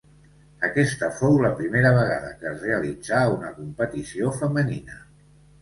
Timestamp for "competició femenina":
3.61-4.99